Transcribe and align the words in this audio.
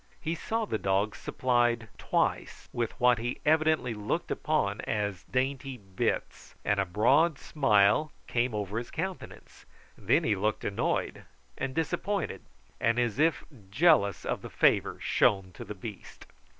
He 0.19 0.33
saw 0.33 0.65
the 0.65 0.79
dog 0.79 1.15
supplied 1.15 1.87
twice 1.99 2.67
with 2.73 2.99
what 2.99 3.19
he 3.19 3.39
evidently 3.45 3.93
looked 3.93 4.31
upon 4.31 4.81
as 4.87 5.25
dainty 5.25 5.77
bits, 5.77 6.55
and 6.65 6.79
a 6.79 6.87
broad 6.87 7.37
smile 7.37 8.11
came 8.25 8.55
over 8.55 8.79
his 8.79 8.89
countenance. 8.89 9.67
Then 9.95 10.23
he 10.23 10.35
looked 10.35 10.65
annoyed 10.65 11.25
and 11.55 11.75
disappointed, 11.75 12.41
and 12.79 12.97
as 12.97 13.19
if 13.19 13.43
jealous 13.69 14.25
of 14.25 14.41
the 14.41 14.49
favour 14.49 14.97
shown 14.99 15.51
to 15.51 15.63
the 15.63 15.75
beast. 15.75 16.25